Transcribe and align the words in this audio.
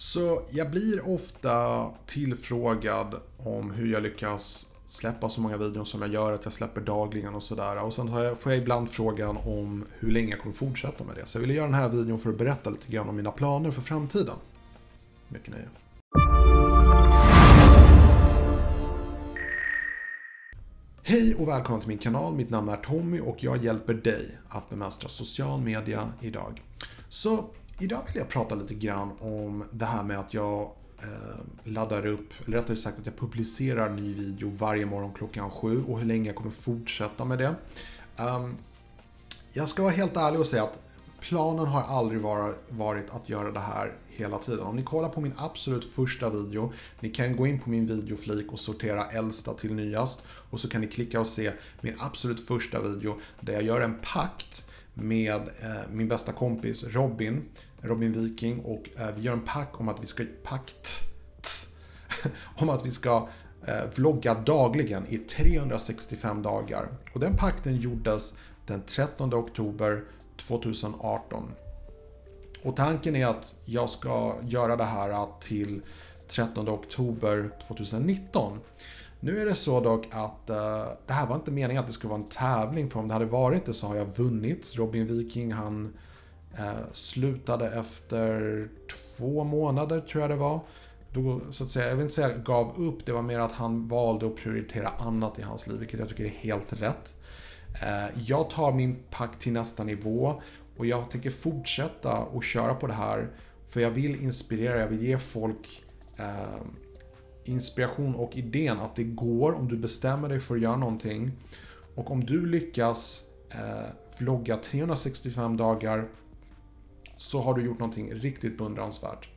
Så 0.00 0.42
jag 0.50 0.70
blir 0.70 1.08
ofta 1.08 1.86
tillfrågad 2.06 3.14
om 3.38 3.70
hur 3.70 3.92
jag 3.92 4.02
lyckas 4.02 4.66
släppa 4.86 5.28
så 5.28 5.40
många 5.40 5.56
videor 5.56 5.84
som 5.84 6.02
jag 6.02 6.12
gör, 6.12 6.32
att 6.32 6.44
jag 6.44 6.52
släpper 6.52 6.80
dagligen 6.80 7.34
och 7.34 7.42
sådär. 7.42 7.82
Och 7.82 7.94
sen 7.94 8.36
får 8.36 8.52
jag 8.52 8.62
ibland 8.62 8.90
frågan 8.90 9.36
om 9.36 9.84
hur 9.98 10.10
länge 10.10 10.30
jag 10.30 10.40
kommer 10.40 10.54
fortsätta 10.54 11.04
med 11.04 11.16
det. 11.16 11.26
Så 11.26 11.36
jag 11.36 11.40
ville 11.40 11.54
göra 11.54 11.66
den 11.66 11.74
här 11.74 11.88
videon 11.88 12.18
för 12.18 12.30
att 12.30 12.38
berätta 12.38 12.70
lite 12.70 12.92
grann 12.92 13.08
om 13.08 13.16
mina 13.16 13.30
planer 13.30 13.70
för 13.70 13.80
framtiden. 13.80 14.36
Mycket 15.28 15.50
nöje. 15.50 15.68
Hej 21.02 21.34
och 21.34 21.48
välkommen 21.48 21.80
till 21.80 21.88
min 21.88 21.98
kanal. 21.98 22.34
Mitt 22.34 22.50
namn 22.50 22.68
är 22.68 22.76
Tommy 22.76 23.20
och 23.20 23.44
jag 23.44 23.64
hjälper 23.64 23.94
dig 23.94 24.38
att 24.48 24.70
bemästra 24.70 25.08
social 25.08 25.60
media 25.60 26.12
idag. 26.20 26.62
Så 27.08 27.44
idag 27.78 28.00
vill 28.06 28.16
jag 28.16 28.28
prata 28.28 28.54
lite 28.54 28.74
grann 28.74 29.12
om 29.20 29.64
det 29.70 29.84
här 29.84 30.02
med 30.02 30.18
att 30.18 30.34
jag 30.34 30.70
eh, 31.02 31.40
laddar 31.64 32.06
upp, 32.06 32.32
eller 32.46 32.56
rättare 32.56 32.76
sagt 32.76 32.98
att 32.98 33.06
jag 33.06 33.16
publicerar 33.16 33.90
ny 33.90 34.14
video 34.14 34.50
varje 34.50 34.86
morgon 34.86 35.12
klockan 35.12 35.50
sju 35.50 35.84
och 35.84 35.98
hur 35.98 36.06
länge 36.06 36.26
jag 36.26 36.36
kommer 36.36 36.50
fortsätta 36.50 37.24
med 37.24 37.38
det. 37.38 37.54
Ehm, 38.16 38.56
jag 39.52 39.68
ska 39.68 39.82
vara 39.82 39.92
helt 39.92 40.16
ärlig 40.16 40.40
och 40.40 40.46
säga 40.46 40.62
att 40.62 40.78
planen 41.20 41.66
har 41.66 41.82
aldrig 41.82 42.20
varit 42.68 43.10
att 43.10 43.28
göra 43.28 43.50
det 43.50 43.60
här 43.60 43.92
hela 44.08 44.38
tiden. 44.38 44.60
Om 44.64 44.76
ni 44.76 44.82
kollar 44.82 45.08
på 45.08 45.20
min 45.20 45.32
absolut 45.36 45.84
första 45.84 46.30
video, 46.30 46.72
ni 47.00 47.10
kan 47.10 47.36
gå 47.36 47.46
in 47.46 47.60
på 47.60 47.70
min 47.70 47.86
videoflik 47.86 48.52
och 48.52 48.58
sortera 48.58 49.04
äldsta 49.04 49.54
till 49.54 49.74
nyast 49.74 50.22
och 50.26 50.60
så 50.60 50.68
kan 50.68 50.80
ni 50.80 50.86
klicka 50.86 51.20
och 51.20 51.26
se 51.26 51.52
min 51.80 51.94
absolut 51.98 52.46
första 52.46 52.82
video 52.82 53.20
där 53.40 53.52
jag 53.52 53.62
gör 53.62 53.80
en 53.80 53.98
pakt 54.02 54.67
med 54.98 55.40
eh, 55.40 55.90
min 55.92 56.08
bästa 56.08 56.32
kompis 56.32 56.84
Robin, 56.84 57.44
Robin 57.80 58.12
Viking 58.12 58.60
och 58.60 58.88
eh, 58.98 59.14
vi 59.16 59.22
gör 59.22 59.32
en 59.32 59.40
pakt 59.40 59.74
om 59.74 59.88
att 59.88 60.02
vi 60.02 60.06
ska, 60.06 60.24
pakt, 60.42 61.00
om 62.56 62.68
att 62.70 62.86
vi 62.86 62.90
ska 62.90 63.28
eh, 63.66 63.84
vlogga 63.94 64.34
dagligen 64.34 65.06
i 65.08 65.18
365 65.18 66.42
dagar. 66.42 66.88
Och 67.14 67.20
den 67.20 67.36
pakten 67.36 67.76
gjordes 67.76 68.34
den 68.66 68.82
13 68.86 69.34
oktober 69.34 70.04
2018. 70.36 71.50
Och 72.62 72.76
tanken 72.76 73.16
är 73.16 73.26
att 73.26 73.54
jag 73.64 73.90
ska 73.90 74.34
göra 74.42 74.76
det 74.76 74.84
här 74.84 75.26
till 75.40 75.82
13 76.28 76.68
oktober 76.68 77.50
2019. 77.68 78.58
Nu 79.20 79.40
är 79.40 79.44
det 79.44 79.54
så 79.54 79.80
dock 79.80 80.06
att 80.10 80.50
uh, 80.50 80.84
det 81.06 81.12
här 81.12 81.26
var 81.26 81.36
inte 81.36 81.50
meningen 81.50 81.80
att 81.80 81.86
det 81.86 81.92
skulle 81.92 82.10
vara 82.10 82.20
en 82.20 82.28
tävling 82.28 82.90
för 82.90 83.00
om 83.00 83.08
det 83.08 83.14
hade 83.14 83.26
varit 83.26 83.64
det 83.64 83.74
så 83.74 83.86
har 83.86 83.96
jag 83.96 84.16
vunnit. 84.16 84.76
Robin 84.76 85.06
Viking 85.06 85.52
han 85.52 85.92
uh, 86.58 86.92
slutade 86.92 87.66
efter 87.70 88.68
två 89.16 89.44
månader 89.44 90.00
tror 90.00 90.20
jag 90.20 90.30
det 90.30 90.36
var. 90.36 90.60
Då, 91.12 91.40
så 91.50 91.64
att 91.64 91.70
säga, 91.70 91.88
jag 91.88 91.96
vill 91.96 92.02
inte 92.02 92.14
säga 92.14 92.38
gav 92.38 92.82
upp, 92.82 93.06
det 93.06 93.12
var 93.12 93.22
mer 93.22 93.38
att 93.38 93.52
han 93.52 93.88
valde 93.88 94.26
att 94.26 94.36
prioritera 94.36 94.88
annat 94.88 95.38
i 95.38 95.42
hans 95.42 95.66
liv, 95.66 95.78
vilket 95.78 96.00
jag 96.00 96.08
tycker 96.08 96.24
är 96.24 96.28
helt 96.28 96.72
rätt. 96.72 97.14
Uh, 97.82 98.22
jag 98.26 98.50
tar 98.50 98.72
min 98.72 98.96
pack 99.10 99.38
till 99.38 99.52
nästa 99.52 99.84
nivå 99.84 100.42
och 100.76 100.86
jag 100.86 101.10
tänker 101.10 101.30
fortsätta 101.30 102.12
att 102.12 102.44
köra 102.44 102.74
på 102.74 102.86
det 102.86 102.92
här 102.92 103.30
för 103.66 103.80
jag 103.80 103.90
vill 103.90 104.22
inspirera, 104.22 104.80
jag 104.80 104.88
vill 104.88 105.02
ge 105.02 105.18
folk 105.18 105.82
inspiration 107.48 108.14
och 108.14 108.36
idén 108.36 108.78
att 108.78 108.96
det 108.96 109.04
går 109.04 109.54
om 109.54 109.68
du 109.68 109.76
bestämmer 109.76 110.28
dig 110.28 110.40
för 110.40 110.54
att 110.54 110.60
göra 110.60 110.76
någonting. 110.76 111.32
Och 111.94 112.10
om 112.10 112.24
du 112.24 112.46
lyckas 112.46 113.22
eh, 113.50 113.88
vlogga 114.18 114.56
365 114.56 115.56
dagar 115.56 116.08
så 117.16 117.40
har 117.40 117.54
du 117.54 117.64
gjort 117.64 117.78
någonting 117.78 118.14
riktigt 118.14 118.58
beundransvärt. 118.58 119.28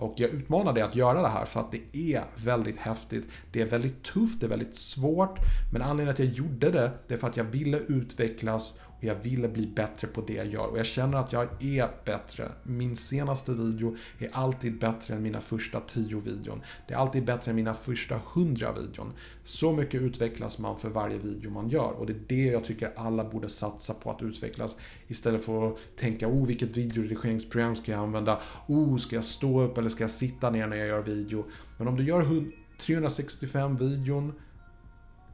Och 0.00 0.14
jag 0.16 0.30
utmanar 0.30 0.72
dig 0.72 0.82
att 0.82 0.96
göra 0.96 1.22
det 1.22 1.28
här 1.28 1.44
för 1.44 1.60
att 1.60 1.72
det 1.72 2.14
är 2.14 2.24
väldigt 2.36 2.78
häftigt. 2.78 3.28
Det 3.52 3.60
är 3.62 3.66
väldigt 3.66 4.02
tufft, 4.02 4.40
det 4.40 4.46
är 4.46 4.50
väldigt 4.50 4.76
svårt. 4.76 5.38
Men 5.72 5.82
anledningen 5.82 6.16
till 6.16 6.28
att 6.28 6.36
jag 6.36 6.46
gjorde 6.46 6.70
det, 6.70 6.90
det 7.08 7.14
är 7.14 7.18
för 7.18 7.26
att 7.26 7.36
jag 7.36 7.44
ville 7.44 7.78
utvecklas 7.78 8.78
och 9.00 9.06
jag 9.06 9.14
ville 9.14 9.48
bli 9.48 9.66
bättre 9.66 10.08
på 10.08 10.20
det 10.20 10.32
jag 10.32 10.46
gör. 10.46 10.66
Och 10.66 10.78
jag 10.78 10.86
känner 10.86 11.18
att 11.18 11.32
jag 11.32 11.62
är 11.62 11.88
bättre. 12.04 12.48
Min 12.62 12.96
senaste 12.96 13.52
video 13.52 13.96
är 14.18 14.28
alltid 14.32 14.78
bättre 14.78 15.14
än 15.14 15.22
mina 15.22 15.40
första 15.40 15.80
10 15.80 16.20
videon. 16.20 16.62
Det 16.88 16.94
är 16.94 16.98
alltid 16.98 17.24
bättre 17.24 17.50
än 17.50 17.56
mina 17.56 17.74
första 17.74 18.20
100 18.34 18.72
videon. 18.72 19.12
Så 19.44 19.72
mycket 19.72 20.00
utvecklas 20.00 20.58
man 20.58 20.78
för 20.78 20.88
varje 20.88 21.18
video 21.18 21.50
man 21.50 21.68
gör. 21.68 21.92
Och 21.92 22.06
det 22.06 22.12
är 22.12 22.20
det 22.28 22.44
jag 22.52 22.64
tycker 22.64 22.90
alla 22.96 23.24
borde 23.24 23.48
satsa 23.48 23.94
på 23.94 24.10
att 24.10 24.22
utvecklas. 24.22 24.76
Istället 25.08 25.44
för 25.44 25.68
att 25.68 25.76
tänka, 25.96 26.28
oh 26.28 26.46
vilket 26.46 26.76
videoredigeringsprogram 26.76 27.76
ska 27.76 27.92
jag 27.92 28.00
använda? 28.00 28.40
Oh, 28.66 28.96
ska 28.96 29.16
jag 29.16 29.24
stå 29.24 29.60
upp 29.60 29.78
eller 29.78 29.89
ska 29.90 30.04
jag 30.04 30.10
sitta 30.10 30.50
ner 30.50 30.66
när 30.66 30.76
jag 30.76 30.88
gör 30.88 31.02
video? 31.02 31.44
Men 31.78 31.88
om 31.88 31.96
du 31.96 32.04
gör 32.04 32.44
365 32.80 33.76
videon 33.76 34.32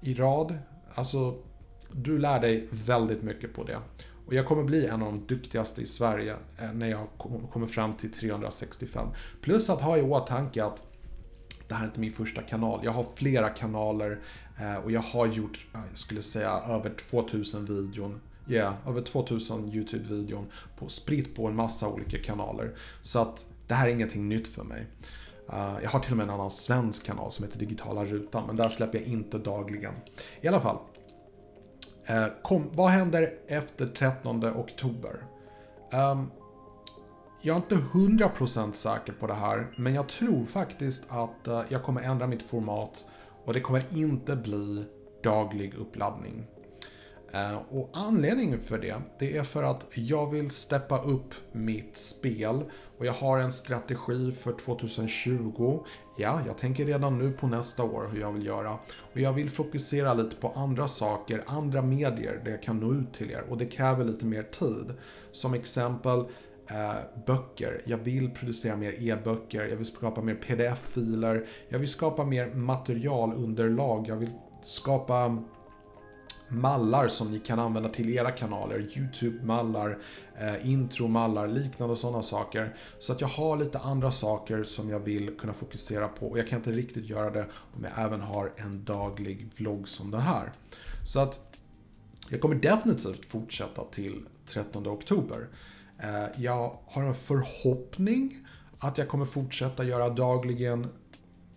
i 0.01 0.15
rad, 0.15 0.59
alltså 0.95 1.39
du 1.93 2.19
lär 2.19 2.41
dig 2.41 2.69
väldigt 2.71 3.23
mycket 3.23 3.55
på 3.55 3.65
det. 3.65 3.79
Och 4.27 4.35
jag 4.35 4.47
kommer 4.47 4.65
bli 4.65 4.87
en 4.87 5.03
av 5.03 5.13
de 5.13 5.27
duktigaste 5.27 5.83
i 5.83 5.87
Sverige 5.87 6.37
eh, 6.59 6.73
när 6.73 6.91
jag 6.91 7.07
kommer 7.53 7.67
fram 7.67 7.95
till 7.95 8.13
365. 8.13 9.09
Plus 9.43 9.71
att 9.71 9.81
ha 9.81 9.99
i 9.99 10.03
åtanke 10.03 10.65
att 10.65 10.83
det 11.69 11.75
här 11.75 11.83
är 11.83 11.87
inte 11.87 12.01
min 12.01 12.13
första 12.13 12.43
kanal. 12.43 12.81
Jag 12.85 12.93
har 12.93 13.07
flera 13.15 13.49
kanaler 13.49 14.19
eh, 14.61 14.77
och 14.85 14.91
jag 14.91 15.01
har 15.01 15.27
gjort, 15.27 15.67
eh, 15.75 15.81
jag 15.91 15.99
skulle 15.99 16.23
säga, 16.23 16.51
över 16.51 16.95
2000 17.11 17.65
videon. 17.65 18.21
Ja, 18.49 18.55
yeah, 18.55 18.75
över 18.87 19.01
2000 19.01 19.73
YouTube-videon 19.73 20.45
på, 20.79 20.89
spritt 20.89 21.35
på 21.35 21.47
en 21.47 21.57
massa 21.57 21.89
olika 21.89 22.19
kanaler. 22.19 22.75
Så 23.03 23.19
att 23.19 23.47
det 23.67 23.75
här 23.75 23.89
är 23.89 23.93
ingenting 23.93 24.29
nytt 24.29 24.49
för 24.49 24.65
mig. 24.65 24.87
Uh, 25.53 25.79
jag 25.83 25.91
har 25.91 26.01
till 26.01 26.11
och 26.13 26.17
med 26.17 26.25
en 26.25 26.31
annan 26.31 26.51
svensk 26.51 27.07
kanal 27.07 27.33
som 27.33 27.45
heter 27.45 27.59
Digitala 27.59 28.05
Rutan, 28.05 28.47
men 28.47 28.57
där 28.57 28.69
släpper 28.69 28.99
jag 28.99 29.07
inte 29.07 29.39
dagligen. 29.39 29.95
I 30.41 30.49
alla 30.49 30.61
fall, 30.61 30.79
eh, 32.07 32.27
kom, 32.43 32.71
vad 32.73 32.91
händer 32.91 33.35
efter 33.49 33.87
13 33.87 34.45
oktober? 34.45 35.25
Um, 35.93 36.31
jag 37.43 37.57
är 37.57 37.57
inte 37.57 37.75
100% 37.75 38.73
säker 38.73 39.13
på 39.13 39.27
det 39.27 39.35
här, 39.35 39.73
men 39.77 39.95
jag 39.95 40.09
tror 40.09 40.45
faktiskt 40.45 41.05
att 41.09 41.49
uh, 41.49 41.61
jag 41.69 41.83
kommer 41.83 42.03
ändra 42.03 42.27
mitt 42.27 42.43
format 42.43 43.05
och 43.45 43.53
det 43.53 43.61
kommer 43.61 43.83
inte 43.95 44.37
bli 44.37 44.85
daglig 45.23 45.75
uppladdning. 45.75 46.47
Eh, 47.33 47.59
och 47.69 47.91
anledningen 47.93 48.61
för 48.61 48.79
det, 48.79 48.97
det 49.19 49.37
är 49.37 49.43
för 49.43 49.63
att 49.63 49.87
jag 49.95 50.31
vill 50.31 50.51
steppa 50.51 51.03
upp 51.03 51.35
mitt 51.53 51.97
spel 51.97 52.63
och 52.99 53.07
jag 53.07 53.13
har 53.13 53.39
en 53.39 53.53
strategi 53.53 54.33
för 54.33 54.53
2020. 54.53 55.85
Ja, 56.19 56.41
jag 56.47 56.59
tänker 56.59 56.87
redan 56.87 57.19
nu 57.19 57.33
på 57.33 57.47
nästa 57.47 57.83
år 57.83 58.09
hur 58.13 58.21
jag 58.21 58.33
vill 58.33 58.47
göra. 58.47 58.73
Och 59.13 59.21
jag 59.21 59.33
vill 59.33 59.51
fokusera 59.51 60.15
lite 60.15 60.37
på 60.37 60.49
andra 60.49 60.89
saker, 60.89 61.43
andra 61.47 61.83
medier 61.83 62.41
där 62.45 62.51
jag 62.51 62.63
kan 62.63 62.81
nå 62.81 62.95
ut 62.95 63.15
till 63.15 63.31
er 63.31 63.45
och 63.51 63.59
det 63.59 63.67
kräver 63.67 64.05
lite 64.05 64.27
mer 64.27 64.43
tid. 64.43 64.95
Som 65.33 65.55
exempel 65.55 66.19
eh, 66.71 67.25
böcker. 67.27 67.81
Jag 67.85 67.99
vill 67.99 68.31
producera 68.31 68.77
mer 68.77 69.03
e-böcker, 69.03 69.67
jag 69.67 69.77
vill 69.77 69.87
skapa 69.87 70.23
mer 70.23 70.35
pdf-filer, 70.35 71.47
jag 71.69 71.79
vill 71.79 71.89
skapa 71.89 72.25
mer 72.25 72.55
materialunderlag, 72.55 74.09
jag 74.09 74.17
vill 74.17 74.33
skapa 74.63 75.43
mallar 76.49 77.09
som 77.09 77.33
ni 77.33 77.39
kan 77.39 77.59
använda 77.59 77.89
till 77.89 78.11
era 78.11 78.31
kanaler. 78.31 78.79
YouTube-mallar, 78.79 79.99
eh, 80.41 80.71
intro-mallar, 80.71 81.49
liknande 81.49 81.97
sådana 81.97 82.23
saker. 82.23 82.77
Så 82.99 83.13
att 83.13 83.21
jag 83.21 83.29
har 83.29 83.57
lite 83.57 83.79
andra 83.79 84.11
saker 84.11 84.63
som 84.63 84.91
jag 84.91 85.01
vill 85.01 85.37
kunna 85.37 85.53
fokusera 85.53 86.09
på 86.09 86.27
och 86.27 86.39
jag 86.39 86.49
kan 86.49 86.59
inte 86.59 86.73
riktigt 86.73 87.05
göra 87.05 87.31
det 87.31 87.47
om 87.77 87.85
jag 87.85 88.05
även 88.05 88.21
har 88.21 88.53
en 88.57 88.85
daglig 88.85 89.49
vlogg 89.57 89.89
som 89.89 90.11
den 90.11 90.21
här. 90.21 90.53
Så 91.07 91.21
att 91.21 91.41
jag 92.29 92.41
kommer 92.41 92.55
definitivt 92.55 93.25
fortsätta 93.25 93.85
till 93.85 94.27
13 94.47 94.87
oktober. 94.87 95.49
Eh, 95.99 96.43
jag 96.43 96.79
har 96.87 97.03
en 97.03 97.15
förhoppning 97.15 98.47
att 98.79 98.99
jag 98.99 99.09
kommer 99.09 99.27
fortsätta 99.27 99.85
göra 99.85 100.09
dagligen 100.09 100.89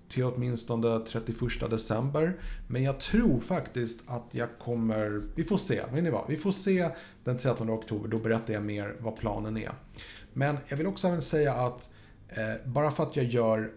till 0.10 0.24
åtminstone 0.24 1.00
31 1.00 1.70
december. 1.70 2.40
Men 2.68 2.84
jag 2.84 3.00
tror 3.00 3.40
faktiskt 3.40 4.04
att 4.10 4.26
jag 4.32 4.50
kommer, 4.60 5.24
vi 5.36 5.44
får 5.44 5.58
se, 5.58 5.82
vet 5.94 6.04
ni 6.04 6.10
vad? 6.10 6.28
Vi 6.28 6.38
får 6.38 6.52
se 6.52 6.90
den 7.24 7.38
13 7.38 7.70
oktober, 7.70 8.08
då 8.08 8.18
berättar 8.18 8.54
jag 8.54 8.64
mer 8.64 8.96
vad 9.00 9.18
planen 9.18 9.58
är. 9.58 9.72
Men 10.34 10.58
jag 10.68 10.78
vill 10.78 10.88
också 10.88 11.08
även 11.08 11.22
säga 11.22 11.54
att 11.54 11.90
eh, 12.30 12.70
bara 12.70 12.92
för 12.92 13.04
att 13.04 13.16
jag 13.16 13.26
gör 13.26 13.72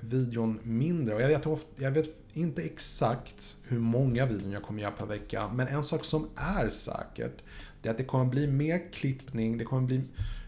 videon 0.00 0.58
mindre, 0.62 1.14
och 1.14 1.22
jag 1.22 1.28
vet, 1.28 1.46
ofta, 1.46 1.82
jag 1.82 1.90
vet 1.90 2.08
inte 2.32 2.62
exakt 2.62 3.56
hur 3.62 3.78
många 3.78 4.26
videon 4.26 4.52
jag 4.52 4.62
kommer 4.62 4.82
göra 4.82 4.92
per 4.92 5.06
vecka, 5.06 5.50
men 5.54 5.68
en 5.68 5.84
sak 5.84 6.04
som 6.04 6.28
är 6.36 6.68
säkert, 6.68 7.42
det 7.82 7.88
är 7.88 7.90
att 7.90 7.98
det 7.98 8.04
kommer 8.04 8.24
bli 8.24 8.46
mer 8.46 8.92
klippning, 8.92 9.58
det 9.58 9.64
kommer 9.64 9.86
bli 9.86 10.02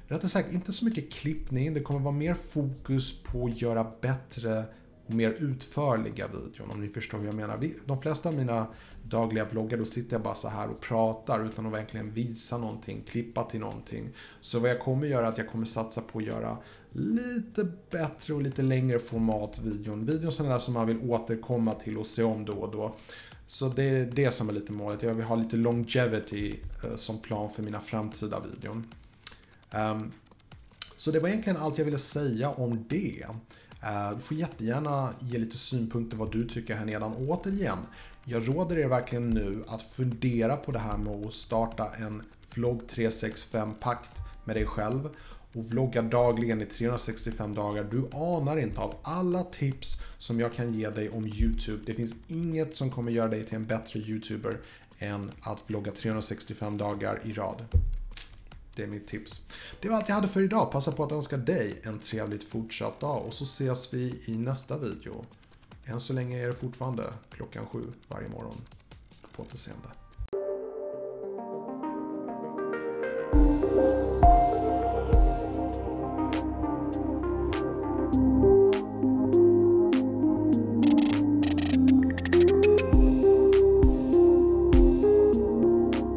Rättare 0.06 0.28
sagt, 0.28 0.52
inte 0.52 0.72
så 0.72 0.84
mycket 0.84 1.12
klippning, 1.12 1.74
det 1.74 1.80
kommer 1.80 2.00
vara 2.00 2.14
mer 2.14 2.34
fokus 2.34 3.22
på 3.22 3.46
att 3.46 3.62
göra 3.62 3.86
bättre 4.00 4.64
och 5.06 5.14
mer 5.14 5.30
utförliga 5.30 6.28
videon 6.28 6.70
om 6.70 6.80
ni 6.80 6.88
förstår 6.88 7.18
hur 7.18 7.26
jag 7.26 7.34
menar. 7.34 7.70
De 7.86 8.00
flesta 8.00 8.28
av 8.28 8.34
mina 8.34 8.66
dagliga 9.02 9.44
vloggar 9.44 9.78
då 9.78 9.84
sitter 9.84 10.14
jag 10.14 10.22
bara 10.22 10.34
så 10.34 10.48
här 10.48 10.70
och 10.70 10.80
pratar 10.80 11.44
utan 11.46 11.66
att 11.66 11.72
verkligen 11.72 12.10
visa 12.10 12.58
någonting, 12.58 13.02
klippa 13.08 13.42
till 13.42 13.60
någonting. 13.60 14.08
Så 14.40 14.58
vad 14.58 14.70
jag 14.70 14.80
kommer 14.80 15.06
göra 15.06 15.26
är 15.26 15.28
att 15.28 15.38
jag 15.38 15.48
kommer 15.48 15.64
satsa 15.64 16.00
på 16.00 16.18
att 16.18 16.24
göra 16.24 16.56
lite 16.92 17.68
bättre 17.90 18.34
och 18.34 18.42
lite 18.42 18.62
längre 18.62 18.98
format 18.98 19.60
videon. 19.64 20.06
Videon 20.06 20.32
sådana 20.32 20.54
där 20.54 20.60
som 20.60 20.74
man 20.74 20.86
vill 20.86 21.10
återkomma 21.10 21.74
till 21.74 21.98
och 21.98 22.06
se 22.06 22.22
om 22.22 22.44
då 22.44 22.52
och 22.52 22.72
då. 22.72 22.94
Så 23.46 23.68
det 23.68 23.84
är 23.84 24.06
det 24.06 24.30
som 24.30 24.48
är 24.48 24.52
lite 24.52 24.72
målet. 24.72 25.02
Jag 25.02 25.14
vill 25.14 25.24
ha 25.24 25.36
lite 25.36 25.56
longevity 25.56 26.54
eh, 26.84 26.96
som 26.96 27.18
plan 27.18 27.50
för 27.50 27.62
mina 27.62 27.80
framtida 27.80 28.40
videon. 28.40 28.86
Ehm, 29.70 30.12
så 31.04 31.10
det 31.10 31.20
var 31.20 31.28
egentligen 31.28 31.56
allt 31.56 31.78
jag 31.78 31.84
ville 31.84 31.98
säga 31.98 32.50
om 32.50 32.84
det. 32.88 33.26
Eh, 33.82 34.10
du 34.14 34.20
får 34.20 34.36
jättegärna 34.36 35.10
ge 35.20 35.38
lite 35.38 35.58
synpunkter 35.58 36.16
vad 36.16 36.32
du 36.32 36.48
tycker 36.48 36.74
här 36.74 36.84
nedan. 36.84 37.14
Återigen, 37.28 37.78
jag 38.24 38.48
råder 38.48 38.78
er 38.78 38.88
verkligen 38.88 39.30
nu 39.30 39.64
att 39.68 39.82
fundera 39.82 40.56
på 40.56 40.72
det 40.72 40.78
här 40.78 40.98
med 40.98 41.26
att 41.26 41.34
starta 41.34 41.88
en 41.98 42.22
vlogg 42.54 42.82
365-pakt 42.88 44.20
med 44.44 44.56
dig 44.56 44.66
själv 44.66 45.08
och 45.54 45.64
vlogga 45.64 46.02
dagligen 46.02 46.60
i 46.60 46.64
365 46.64 47.54
dagar. 47.54 47.84
Du 47.90 48.08
anar 48.12 48.56
inte 48.56 48.80
av 48.80 48.94
alla 49.02 49.42
tips 49.42 49.96
som 50.18 50.40
jag 50.40 50.54
kan 50.54 50.72
ge 50.72 50.90
dig 50.90 51.10
om 51.10 51.26
YouTube. 51.26 51.82
Det 51.86 51.94
finns 51.94 52.14
inget 52.28 52.76
som 52.76 52.90
kommer 52.90 53.12
göra 53.12 53.28
dig 53.28 53.44
till 53.44 53.56
en 53.56 53.64
bättre 53.64 54.00
YouTuber 54.00 54.60
än 54.98 55.30
att 55.40 55.62
vlogga 55.66 55.92
365 55.92 56.78
dagar 56.78 57.20
i 57.24 57.32
rad. 57.32 57.62
Det 58.76 58.82
är 58.82 58.86
mitt 58.86 59.06
tips. 59.06 59.40
Det 59.80 59.88
var 59.88 59.96
allt 59.96 60.08
jag 60.08 60.16
hade 60.16 60.28
för 60.28 60.42
idag. 60.42 60.70
Passa 60.70 60.92
på 60.92 61.04
att 61.04 61.12
önska 61.12 61.36
dig 61.36 61.80
en 61.82 61.98
trevligt 61.98 62.48
fortsatt 62.48 63.00
dag 63.00 63.26
och 63.26 63.34
så 63.34 63.44
ses 63.44 63.94
vi 63.94 64.22
i 64.24 64.36
nästa 64.36 64.78
video. 64.78 65.24
Än 65.84 66.00
så 66.00 66.12
länge 66.12 66.44
är 66.44 66.48
det 66.48 66.54
fortfarande 66.54 67.12
klockan 67.30 67.66
sju 67.66 67.82
varje 68.08 68.28
morgon. 68.28 68.56
På 69.36 69.42
återseende. 69.42 69.88